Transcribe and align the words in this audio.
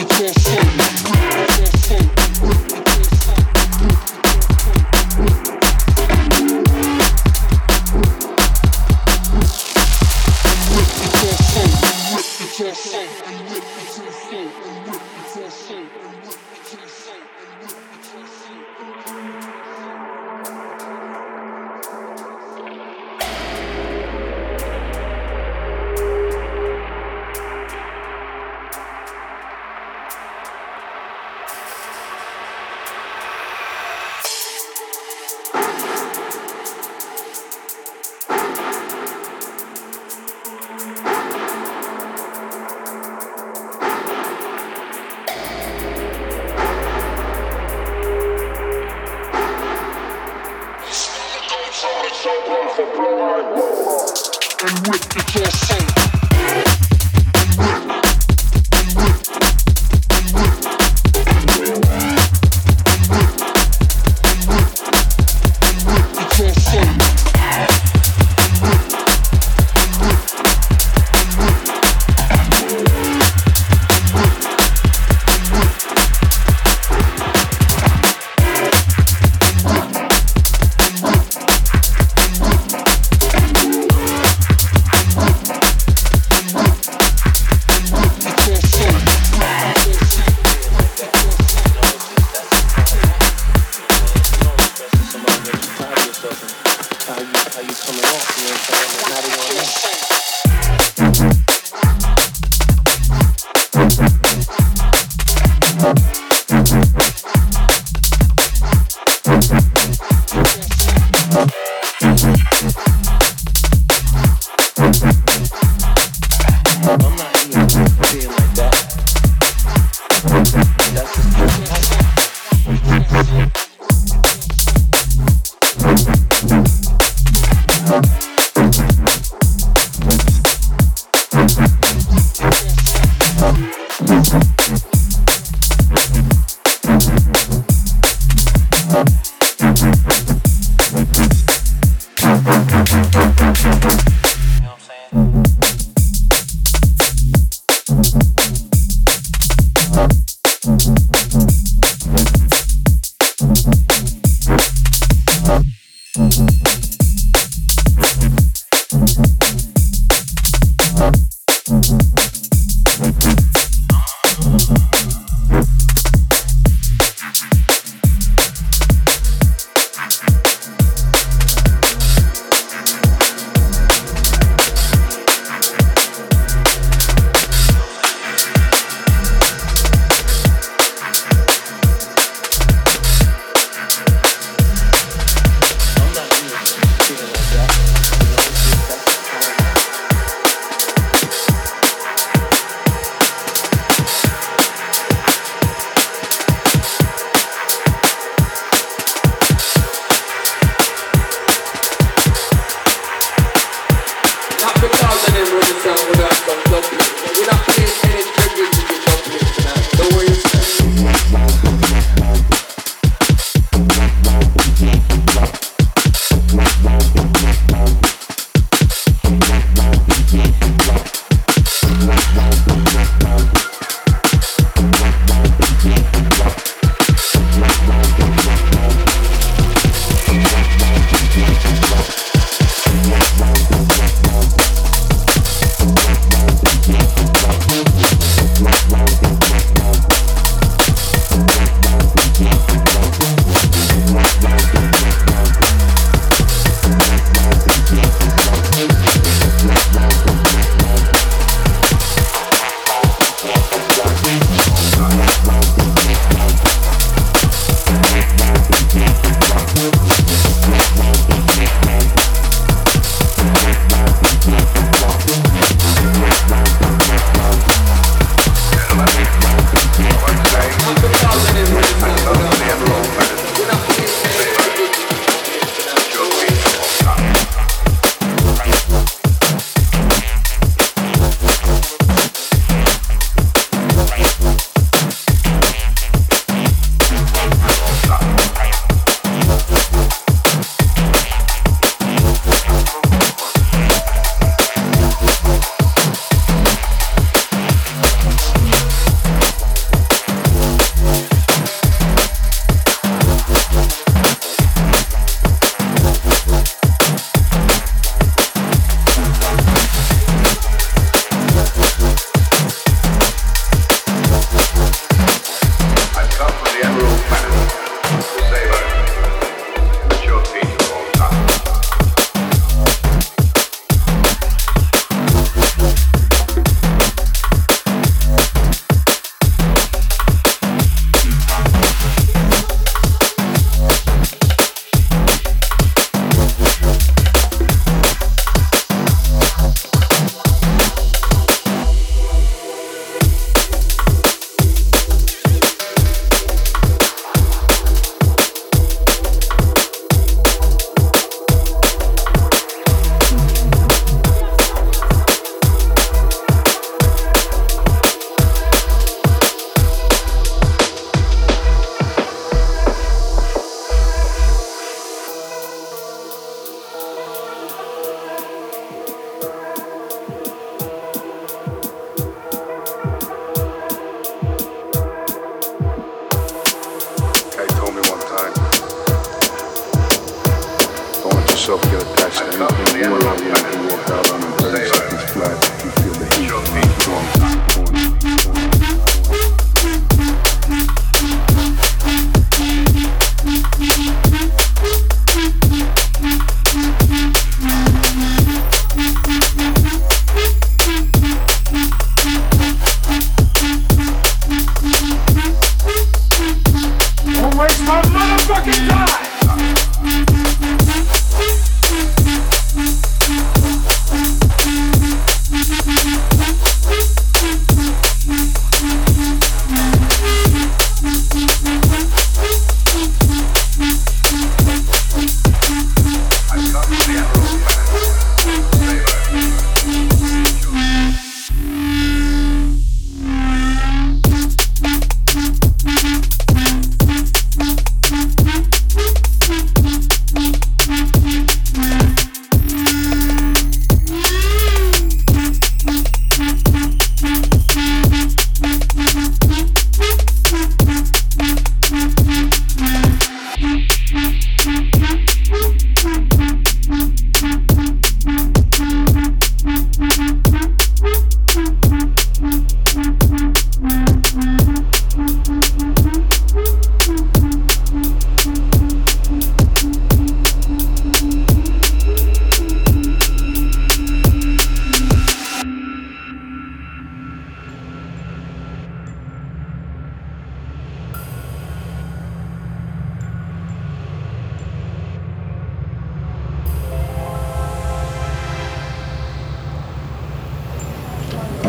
It's 0.00 0.20
your 0.20 0.28
shit. 0.28 0.62
It's 1.58 1.90
your 1.90 1.98
shit. 1.98 2.17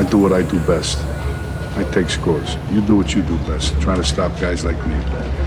Do 0.10 0.18
what 0.18 0.34
I 0.34 0.42
do 0.42 0.60
best. 0.62 0.98
I 1.78 1.84
take 1.92 2.10
scores. 2.10 2.58
You 2.72 2.82
do 2.82 2.96
what 2.96 3.14
you 3.14 3.22
do 3.22 3.38
best. 3.40 3.80
Trying 3.82 3.98
to 3.98 4.04
stop 4.04 4.32
guys 4.40 4.66
like 4.66 4.78
me. 4.88 5.39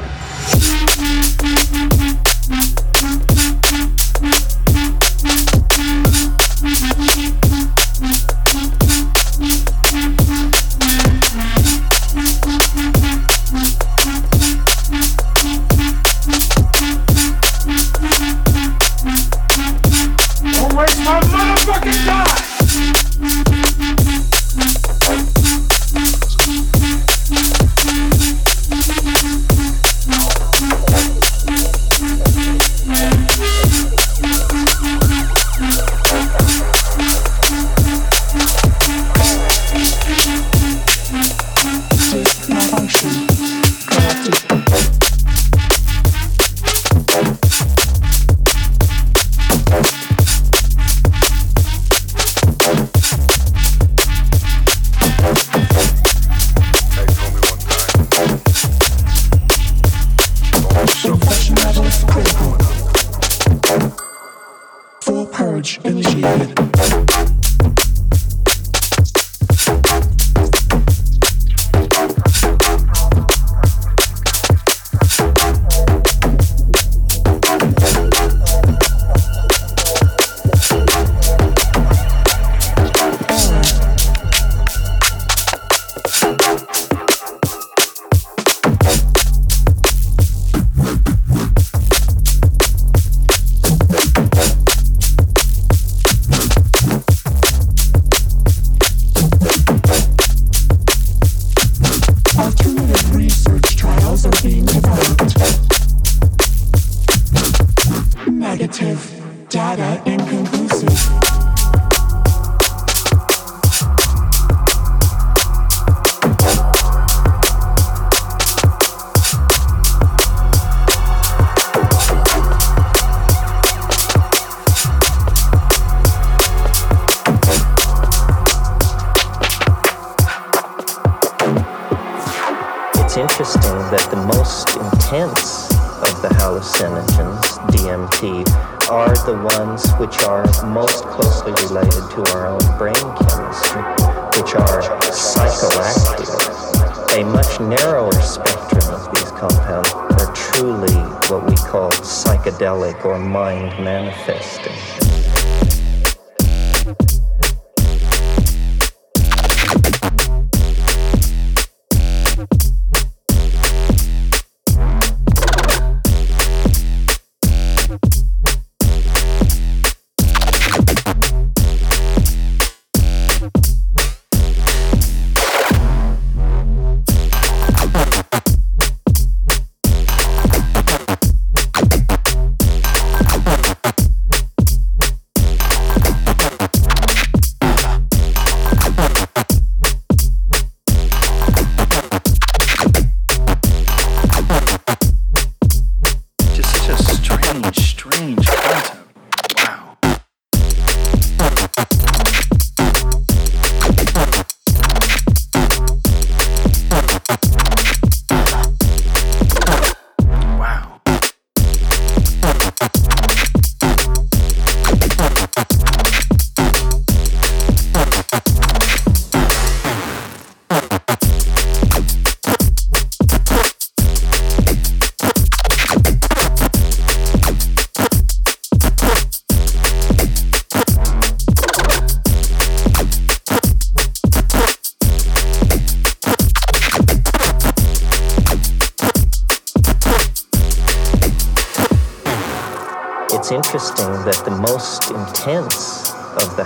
Or 153.05 153.19
mind 153.19 153.79
manifesting. 153.79 154.72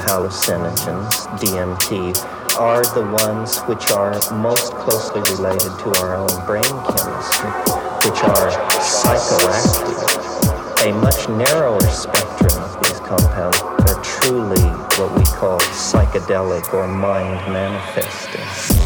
Hallucinogens, 0.07 1.27
DMT, 1.41 2.15
are 2.59 2.83
the 2.95 3.03
ones 3.25 3.59
which 3.63 3.91
are 3.91 4.15
most 4.33 4.73
closely 4.75 5.21
related 5.35 5.73
to 5.81 5.93
our 6.01 6.15
own 6.15 6.47
brain 6.47 6.63
chemistry, 6.63 7.51
which 8.07 8.23
are 8.23 8.51
psychoactive. 8.81 10.07
A 10.87 10.93
much 11.01 11.29
narrower 11.29 11.81
spectrum 11.83 12.63
of 12.63 12.83
these 12.83 13.01
compounds 13.01 13.61
are 13.61 14.01
truly 14.03 14.63
what 14.97 15.13
we 15.19 15.25
call 15.25 15.59
psychedelic 15.59 16.73
or 16.73 16.87
mind 16.87 17.53
manifesting. 17.53 18.86